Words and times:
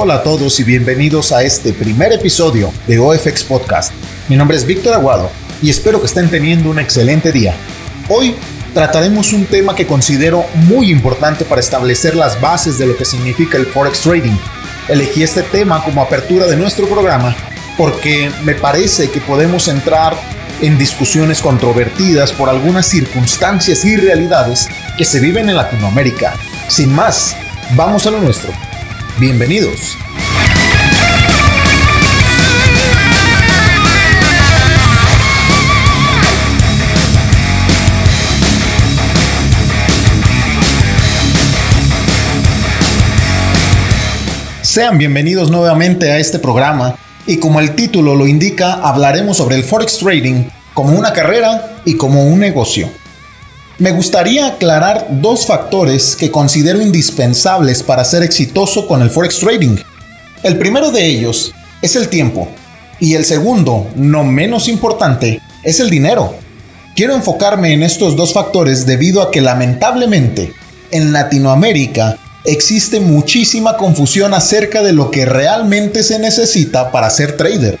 Hola 0.00 0.14
a 0.14 0.22
todos 0.22 0.60
y 0.60 0.62
bienvenidos 0.62 1.32
a 1.32 1.42
este 1.42 1.72
primer 1.72 2.12
episodio 2.12 2.72
de 2.86 3.00
OFX 3.00 3.42
Podcast. 3.42 3.92
Mi 4.28 4.36
nombre 4.36 4.56
es 4.56 4.64
Víctor 4.64 4.94
Aguado 4.94 5.28
y 5.60 5.70
espero 5.70 5.98
que 5.98 6.06
estén 6.06 6.30
teniendo 6.30 6.70
un 6.70 6.78
excelente 6.78 7.32
día. 7.32 7.52
Hoy 8.08 8.36
trataremos 8.72 9.32
un 9.32 9.46
tema 9.46 9.74
que 9.74 9.88
considero 9.88 10.44
muy 10.54 10.92
importante 10.92 11.44
para 11.44 11.60
establecer 11.60 12.14
las 12.14 12.40
bases 12.40 12.78
de 12.78 12.86
lo 12.86 12.96
que 12.96 13.04
significa 13.04 13.58
el 13.58 13.66
Forex 13.66 14.02
Trading. 14.02 14.36
Elegí 14.86 15.24
este 15.24 15.42
tema 15.42 15.82
como 15.82 16.00
apertura 16.00 16.46
de 16.46 16.56
nuestro 16.56 16.86
programa 16.86 17.34
porque 17.76 18.30
me 18.44 18.54
parece 18.54 19.10
que 19.10 19.20
podemos 19.20 19.66
entrar 19.66 20.16
en 20.62 20.78
discusiones 20.78 21.42
controvertidas 21.42 22.30
por 22.32 22.48
algunas 22.48 22.86
circunstancias 22.86 23.84
y 23.84 23.96
realidades 23.96 24.68
que 24.96 25.04
se 25.04 25.18
viven 25.18 25.48
en 25.48 25.56
Latinoamérica. 25.56 26.34
Sin 26.68 26.94
más, 26.94 27.34
vamos 27.74 28.06
a 28.06 28.12
lo 28.12 28.20
nuestro. 28.20 28.52
Bienvenidos. 29.20 29.98
Sean 44.62 44.98
bienvenidos 44.98 45.50
nuevamente 45.50 46.12
a 46.12 46.18
este 46.18 46.38
programa 46.38 46.94
y 47.26 47.38
como 47.38 47.58
el 47.58 47.74
título 47.74 48.14
lo 48.14 48.28
indica, 48.28 48.74
hablaremos 48.74 49.36
sobre 49.36 49.56
el 49.56 49.64
Forex 49.64 49.98
Trading 49.98 50.44
como 50.74 50.96
una 50.96 51.12
carrera 51.12 51.80
y 51.84 51.96
como 51.96 52.24
un 52.24 52.38
negocio. 52.38 52.88
Me 53.78 53.92
gustaría 53.92 54.48
aclarar 54.48 55.06
dos 55.08 55.46
factores 55.46 56.16
que 56.16 56.32
considero 56.32 56.82
indispensables 56.82 57.84
para 57.84 58.04
ser 58.04 58.24
exitoso 58.24 58.88
con 58.88 59.02
el 59.02 59.10
forex 59.10 59.38
trading. 59.38 59.76
El 60.42 60.58
primero 60.58 60.90
de 60.90 61.06
ellos 61.06 61.54
es 61.80 61.94
el 61.94 62.08
tiempo 62.08 62.48
y 62.98 63.14
el 63.14 63.24
segundo, 63.24 63.86
no 63.94 64.24
menos 64.24 64.66
importante, 64.66 65.40
es 65.62 65.78
el 65.78 65.90
dinero. 65.90 66.34
Quiero 66.96 67.14
enfocarme 67.14 67.72
en 67.72 67.84
estos 67.84 68.16
dos 68.16 68.32
factores 68.32 68.84
debido 68.84 69.22
a 69.22 69.30
que 69.30 69.40
lamentablemente 69.40 70.52
en 70.90 71.12
Latinoamérica 71.12 72.18
existe 72.44 72.98
muchísima 72.98 73.76
confusión 73.76 74.34
acerca 74.34 74.82
de 74.82 74.92
lo 74.92 75.12
que 75.12 75.24
realmente 75.24 76.02
se 76.02 76.18
necesita 76.18 76.90
para 76.90 77.10
ser 77.10 77.36
trader. 77.36 77.78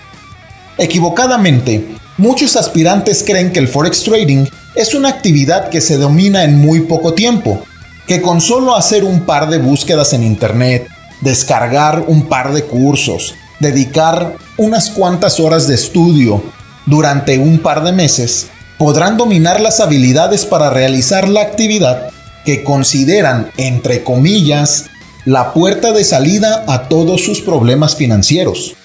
Equivocadamente, 0.76 1.84
muchos 2.18 2.56
aspirantes 2.56 3.24
creen 3.24 3.52
que 3.52 3.60
el 3.60 3.68
forex 3.68 4.02
trading 4.02 4.46
es 4.74 4.94
una 4.94 5.08
actividad 5.08 5.70
que 5.70 5.80
se 5.80 5.96
domina 5.96 6.44
en 6.44 6.58
muy 6.58 6.80
poco 6.80 7.14
tiempo, 7.14 7.62
que 8.06 8.20
con 8.20 8.40
solo 8.40 8.76
hacer 8.76 9.04
un 9.04 9.24
par 9.24 9.48
de 9.48 9.58
búsquedas 9.58 10.12
en 10.12 10.22
Internet, 10.22 10.88
descargar 11.20 12.04
un 12.06 12.28
par 12.28 12.52
de 12.52 12.64
cursos, 12.64 13.34
dedicar 13.60 14.36
unas 14.56 14.90
cuantas 14.90 15.40
horas 15.40 15.66
de 15.66 15.74
estudio 15.74 16.42
durante 16.86 17.38
un 17.38 17.58
par 17.58 17.82
de 17.82 17.92
meses, 17.92 18.48
podrán 18.78 19.16
dominar 19.16 19.60
las 19.60 19.80
habilidades 19.80 20.46
para 20.46 20.70
realizar 20.70 21.28
la 21.28 21.42
actividad 21.42 22.10
que 22.44 22.62
consideran, 22.62 23.50
entre 23.56 24.04
comillas, 24.04 24.86
la 25.24 25.52
puerta 25.52 25.92
de 25.92 26.04
salida 26.04 26.64
a 26.66 26.88
todos 26.88 27.22
sus 27.22 27.40
problemas 27.40 27.96
financieros. 27.96 28.77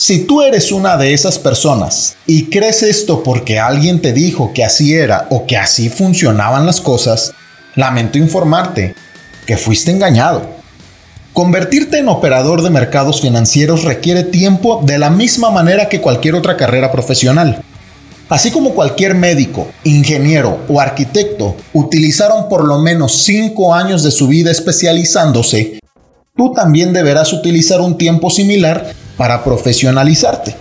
Si 0.00 0.20
tú 0.20 0.40
eres 0.40 0.72
una 0.72 0.96
de 0.96 1.12
esas 1.12 1.38
personas 1.38 2.16
y 2.26 2.46
crees 2.46 2.82
esto 2.82 3.22
porque 3.22 3.58
alguien 3.58 4.00
te 4.00 4.14
dijo 4.14 4.52
que 4.54 4.64
así 4.64 4.94
era 4.94 5.26
o 5.28 5.44
que 5.44 5.58
así 5.58 5.90
funcionaban 5.90 6.64
las 6.64 6.80
cosas, 6.80 7.34
lamento 7.74 8.16
informarte 8.16 8.94
que 9.44 9.58
fuiste 9.58 9.90
engañado. 9.90 10.40
Convertirte 11.34 11.98
en 11.98 12.08
operador 12.08 12.62
de 12.62 12.70
mercados 12.70 13.20
financieros 13.20 13.84
requiere 13.84 14.22
tiempo 14.22 14.80
de 14.82 14.96
la 14.96 15.10
misma 15.10 15.50
manera 15.50 15.90
que 15.90 16.00
cualquier 16.00 16.34
otra 16.34 16.56
carrera 16.56 16.90
profesional. 16.90 17.62
Así 18.30 18.50
como 18.50 18.70
cualquier 18.70 19.14
médico, 19.14 19.68
ingeniero 19.84 20.60
o 20.70 20.80
arquitecto 20.80 21.56
utilizaron 21.74 22.48
por 22.48 22.64
lo 22.64 22.78
menos 22.78 23.24
5 23.24 23.74
años 23.74 24.02
de 24.02 24.12
su 24.12 24.28
vida 24.28 24.50
especializándose, 24.50 25.78
tú 26.34 26.54
también 26.54 26.94
deberás 26.94 27.34
utilizar 27.34 27.82
un 27.82 27.98
tiempo 27.98 28.30
similar 28.30 28.94
para 29.20 29.44
profesionalizarte. 29.44 30.56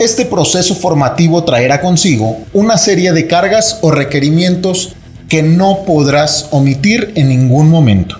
Este 0.00 0.24
proceso 0.24 0.74
formativo 0.74 1.44
traerá 1.44 1.80
consigo 1.80 2.40
una 2.52 2.76
serie 2.76 3.12
de 3.12 3.28
cargas 3.28 3.78
o 3.82 3.92
requerimientos 3.92 4.96
que 5.28 5.44
no 5.44 5.84
podrás 5.86 6.48
omitir 6.50 7.12
en 7.14 7.28
ningún 7.28 7.70
momento. 7.70 8.18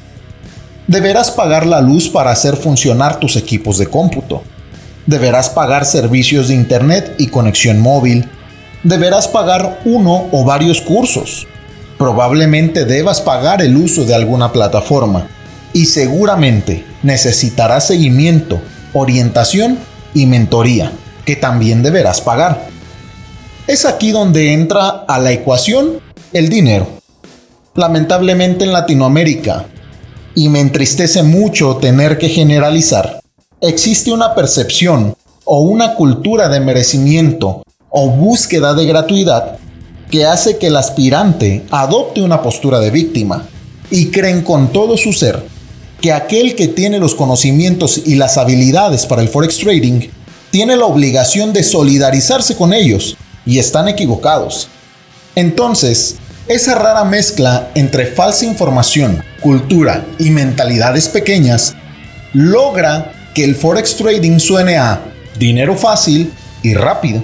Deberás 0.87 1.33
pagar 1.33 1.67
la 1.67 1.81
luz 1.81 2.09
para 2.09 2.31
hacer 2.31 2.55
funcionar 2.55 3.19
tus 3.19 3.35
equipos 3.35 3.79
de 3.79 3.89
cómputo. 3.89 4.45
Deberás 5.07 5.51
pagar 5.51 5.85
servicios 5.87 6.47
de 6.47 6.55
Internet 6.55 7.17
y 7.19 7.27
conexión 7.27 7.81
móvil. 7.81 8.29
Deberás 8.85 9.27
pagar 9.27 9.81
uno 9.85 10.29
o 10.31 10.45
varios 10.45 10.81
cursos. 10.81 11.49
Probablemente 11.99 12.85
debas 12.85 13.21
pagar 13.21 13.61
el 13.61 13.77
uso 13.77 14.05
de 14.05 14.15
alguna 14.15 14.53
plataforma. 14.53 15.27
Y 15.73 15.87
seguramente 15.87 16.85
necesitarás 17.03 17.89
seguimiento 17.89 18.61
orientación 18.93 19.79
y 20.15 20.27
mentoría, 20.27 20.93
que 21.25 21.37
también 21.37 21.83
deberás 21.83 22.21
pagar. 22.21 22.69
Es 23.67 23.85
aquí 23.85 24.13
donde 24.13 24.53
entra 24.53 24.89
a 24.89 25.19
la 25.19 25.33
ecuación 25.33 26.01
el 26.33 26.49
dinero. 26.49 26.87
Lamentablemente 27.75 28.65
en 28.65 28.73
Latinoamérica, 28.73 29.67
y 30.35 30.49
me 30.49 30.61
entristece 30.61 31.23
mucho 31.23 31.77
tener 31.77 32.19
que 32.19 32.29
generalizar, 32.29 33.21
existe 33.61 34.13
una 34.13 34.35
percepción 34.35 35.15
o 35.45 35.61
una 35.61 35.95
cultura 35.95 36.49
de 36.49 36.61
merecimiento 36.61 37.63
o 37.91 38.11
búsqueda 38.11 38.75
de 38.75 38.87
gratuidad 38.87 39.59
que 40.11 40.27
hace 40.27 40.59
que 40.59 40.69
el 40.69 40.77
aspirante 40.77 41.65
adopte 41.71 42.23
una 42.23 42.43
postura 42.43 42.81
de 42.81 42.91
víctima 42.91 43.47
y 43.91 44.11
creen 44.11 44.43
con 44.43 44.69
todo 44.69 44.97
su 44.97 45.13
ser 45.13 45.43
que 46.01 46.13
aquel 46.13 46.55
que 46.55 46.69
tiene 46.69 46.99
los 46.99 47.15
conocimientos 47.15 48.03
y 48.05 48.15
las 48.15 48.39
habilidades 48.39 49.07
para 49.07 49.23
el 49.23 49.29
forex 49.29 49.59
trading 49.59 50.09
tiene 50.51 50.77
la 50.77 50.87
obligación 50.87 51.53
de 51.53 51.63
solidarizarse 51.63 52.57
con 52.57 52.73
ellos 52.73 53.17
y 53.45 53.59
están 53.59 53.89
equivocados. 53.89 54.69
Entonces, 55.35 56.17
esa 56.47 56.75
rara 56.75 57.05
mezcla 57.05 57.71
entre 57.75 58.07
falsa 58.07 58.45
información, 58.45 59.23
cultura 59.41 60.07
y 60.19 60.31
mentalidades 60.31 61.09
pequeñas 61.09 61.75
logra 62.33 63.13
que 63.35 63.45
el 63.45 63.55
forex 63.55 63.97
trading 63.97 64.39
suene 64.39 64.77
a 64.77 65.03
dinero 65.39 65.77
fácil 65.77 66.33
y 66.63 66.75
rápido. 66.75 67.23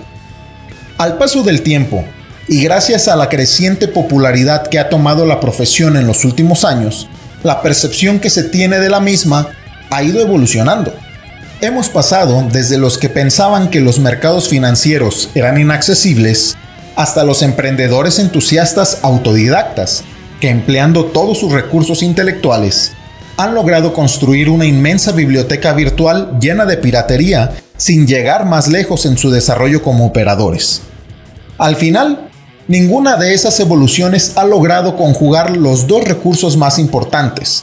Al 0.98 1.16
paso 1.18 1.42
del 1.42 1.62
tiempo, 1.62 2.04
y 2.46 2.62
gracias 2.62 3.08
a 3.08 3.16
la 3.16 3.28
creciente 3.28 3.88
popularidad 3.88 4.66
que 4.66 4.78
ha 4.78 4.90
tomado 4.90 5.24
la 5.24 5.40
profesión 5.40 5.96
en 5.96 6.06
los 6.06 6.24
últimos 6.24 6.64
años, 6.64 7.08
la 7.44 7.60
percepción 7.62 8.18
que 8.18 8.30
se 8.30 8.42
tiene 8.42 8.80
de 8.80 8.88
la 8.88 9.00
misma 9.00 9.48
ha 9.90 10.02
ido 10.02 10.20
evolucionando. 10.20 10.92
Hemos 11.60 11.88
pasado 11.90 12.42
desde 12.50 12.78
los 12.78 12.98
que 12.98 13.10
pensaban 13.10 13.68
que 13.68 13.80
los 13.80 14.00
mercados 14.00 14.48
financieros 14.48 15.28
eran 15.34 15.60
inaccesibles 15.60 16.56
hasta 16.96 17.22
los 17.22 17.42
emprendedores 17.42 18.18
entusiastas 18.18 18.98
autodidactas 19.02 20.04
que 20.40 20.48
empleando 20.48 21.06
todos 21.06 21.38
sus 21.38 21.52
recursos 21.52 22.02
intelectuales 22.02 22.92
han 23.36 23.54
logrado 23.54 23.92
construir 23.92 24.48
una 24.48 24.64
inmensa 24.64 25.12
biblioteca 25.12 25.74
virtual 25.74 26.38
llena 26.40 26.64
de 26.64 26.78
piratería 26.78 27.52
sin 27.76 28.06
llegar 28.06 28.46
más 28.46 28.68
lejos 28.68 29.04
en 29.04 29.18
su 29.18 29.30
desarrollo 29.30 29.82
como 29.82 30.06
operadores. 30.06 30.82
Al 31.58 31.76
final, 31.76 32.30
Ninguna 32.66 33.16
de 33.16 33.34
esas 33.34 33.60
evoluciones 33.60 34.32
ha 34.36 34.44
logrado 34.44 34.96
conjugar 34.96 35.54
los 35.54 35.86
dos 35.86 36.02
recursos 36.02 36.56
más 36.56 36.78
importantes, 36.78 37.62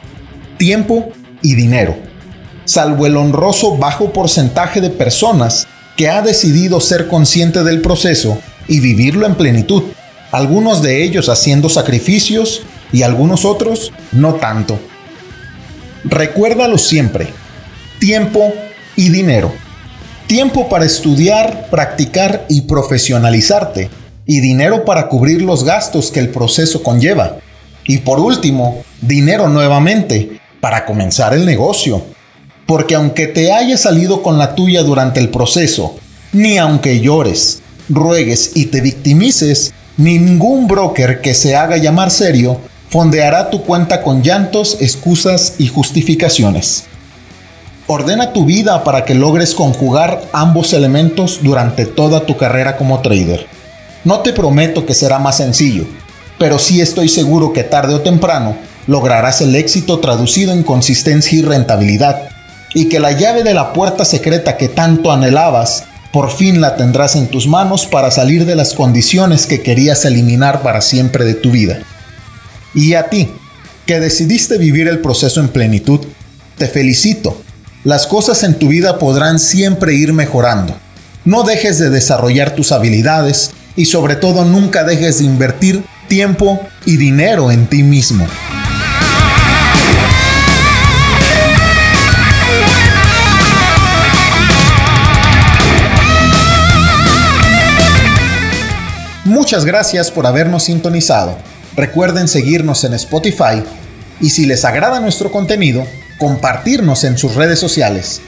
tiempo 0.58 1.08
y 1.42 1.56
dinero, 1.56 1.96
salvo 2.66 3.06
el 3.06 3.16
honroso 3.16 3.76
bajo 3.78 4.12
porcentaje 4.12 4.80
de 4.80 4.90
personas 4.90 5.66
que 5.96 6.08
ha 6.08 6.22
decidido 6.22 6.80
ser 6.80 7.08
consciente 7.08 7.64
del 7.64 7.80
proceso 7.80 8.38
y 8.68 8.78
vivirlo 8.78 9.26
en 9.26 9.34
plenitud, 9.34 9.82
algunos 10.30 10.82
de 10.82 11.02
ellos 11.02 11.28
haciendo 11.28 11.68
sacrificios 11.68 12.62
y 12.92 13.02
algunos 13.02 13.44
otros 13.44 13.92
no 14.12 14.34
tanto. 14.34 14.78
Recuérdalo 16.04 16.78
siempre, 16.78 17.26
tiempo 17.98 18.52
y 18.94 19.08
dinero. 19.08 19.52
Tiempo 20.28 20.68
para 20.68 20.84
estudiar, 20.84 21.66
practicar 21.70 22.46
y 22.48 22.60
profesionalizarte 22.62 23.90
y 24.26 24.40
dinero 24.40 24.84
para 24.84 25.08
cubrir 25.08 25.42
los 25.42 25.64
gastos 25.64 26.10
que 26.10 26.20
el 26.20 26.28
proceso 26.28 26.82
conlleva. 26.82 27.38
Y 27.84 27.98
por 27.98 28.20
último, 28.20 28.82
dinero 29.00 29.48
nuevamente 29.48 30.40
para 30.60 30.84
comenzar 30.84 31.34
el 31.34 31.44
negocio. 31.44 32.02
Porque 32.66 32.94
aunque 32.94 33.26
te 33.26 33.52
haya 33.52 33.76
salido 33.76 34.22
con 34.22 34.38
la 34.38 34.54
tuya 34.54 34.82
durante 34.82 35.20
el 35.20 35.28
proceso, 35.28 35.96
ni 36.32 36.58
aunque 36.58 37.00
llores, 37.00 37.62
ruegues 37.88 38.52
y 38.54 38.66
te 38.66 38.80
victimices, 38.80 39.74
ningún 39.96 40.68
broker 40.68 41.20
que 41.20 41.34
se 41.34 41.56
haga 41.56 41.76
llamar 41.76 42.10
serio 42.10 42.58
fondeará 42.88 43.50
tu 43.50 43.62
cuenta 43.62 44.02
con 44.02 44.22
llantos, 44.22 44.76
excusas 44.80 45.54
y 45.58 45.66
justificaciones. 45.66 46.84
Ordena 47.86 48.32
tu 48.32 48.44
vida 48.44 48.84
para 48.84 49.04
que 49.04 49.14
logres 49.14 49.54
conjugar 49.54 50.22
ambos 50.32 50.72
elementos 50.72 51.40
durante 51.42 51.84
toda 51.84 52.26
tu 52.26 52.36
carrera 52.36 52.76
como 52.76 53.00
trader. 53.00 53.46
No 54.04 54.20
te 54.20 54.32
prometo 54.32 54.84
que 54.84 54.94
será 54.94 55.18
más 55.18 55.36
sencillo, 55.36 55.86
pero 56.38 56.58
sí 56.58 56.80
estoy 56.80 57.08
seguro 57.08 57.52
que 57.52 57.62
tarde 57.62 57.94
o 57.94 58.00
temprano 58.00 58.56
lograrás 58.88 59.40
el 59.42 59.54
éxito 59.54 60.00
traducido 60.00 60.52
en 60.52 60.64
consistencia 60.64 61.38
y 61.38 61.42
rentabilidad, 61.42 62.28
y 62.74 62.88
que 62.88 62.98
la 62.98 63.12
llave 63.12 63.44
de 63.44 63.54
la 63.54 63.72
puerta 63.72 64.04
secreta 64.04 64.56
que 64.56 64.68
tanto 64.68 65.12
anhelabas, 65.12 65.84
por 66.12 66.30
fin 66.30 66.60
la 66.60 66.74
tendrás 66.76 67.14
en 67.14 67.28
tus 67.28 67.46
manos 67.46 67.86
para 67.86 68.10
salir 68.10 68.44
de 68.44 68.56
las 68.56 68.74
condiciones 68.74 69.46
que 69.46 69.62
querías 69.62 70.04
eliminar 70.04 70.62
para 70.62 70.80
siempre 70.80 71.24
de 71.24 71.34
tu 71.34 71.52
vida. 71.52 71.78
Y 72.74 72.94
a 72.94 73.08
ti, 73.08 73.30
que 73.86 74.00
decidiste 74.00 74.58
vivir 74.58 74.88
el 74.88 74.98
proceso 74.98 75.40
en 75.40 75.48
plenitud, 75.48 76.00
te 76.58 76.66
felicito. 76.66 77.40
Las 77.84 78.06
cosas 78.06 78.42
en 78.42 78.58
tu 78.58 78.68
vida 78.68 78.98
podrán 78.98 79.38
siempre 79.38 79.94
ir 79.94 80.12
mejorando. 80.12 80.76
No 81.24 81.44
dejes 81.44 81.78
de 81.78 81.90
desarrollar 81.90 82.54
tus 82.54 82.72
habilidades 82.72 83.52
y 83.76 83.86
sobre 83.86 84.16
todo 84.16 84.44
nunca 84.44 84.84
dejes 84.84 85.18
de 85.18 85.24
invertir 85.24 85.82
tiempo 86.08 86.60
y 86.84 86.96
dinero 86.96 87.50
en 87.50 87.66
ti 87.66 87.82
mismo. 87.82 88.26
Muchas 99.24 99.64
gracias 99.64 100.10
por 100.10 100.26
habernos 100.26 100.64
sintonizado. 100.64 101.38
Recuerden 101.74 102.28
seguirnos 102.28 102.84
en 102.84 102.92
Spotify 102.94 103.62
y 104.20 104.30
si 104.30 104.46
les 104.46 104.64
agrada 104.64 105.00
nuestro 105.00 105.32
contenido, 105.32 105.86
compartirnos 106.18 107.04
en 107.04 107.16
sus 107.16 107.34
redes 107.34 107.58
sociales. 107.58 108.20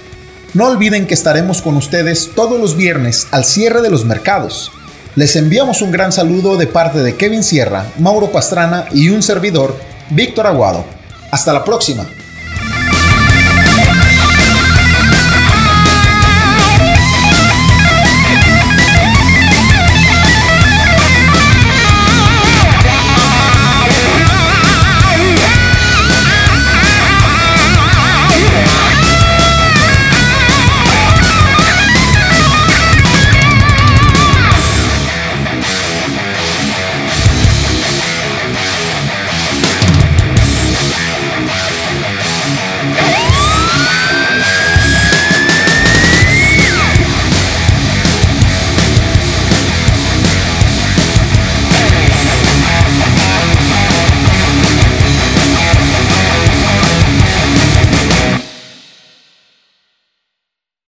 No 0.55 0.67
olviden 0.67 1.06
que 1.06 1.14
estaremos 1.14 1.61
con 1.62 1.76
ustedes 1.76 2.31
todos 2.35 2.58
los 2.61 2.76
viernes 2.76 3.26
al 3.32 3.44
cierre 3.44 3.82
de 3.82 3.91
los 3.91 4.05
mercados. 4.05 4.73
Les 5.17 5.37
enviamos 5.37 5.81
un 5.81 5.93
gran 5.93 6.11
saludo 6.11 6.57
de 6.57 6.67
parte 6.67 6.99
de 6.99 7.15
Kevin 7.15 7.45
Sierra, 7.45 7.87
Mauro 7.99 8.33
Pastrana 8.33 8.87
y 8.93 9.11
un 9.11 9.23
servidor, 9.23 9.79
Víctor 10.11 10.49
Aguado. 10.49 10.85
Hasta 11.31 11.53
la 11.53 11.63
próxima. 11.63 12.05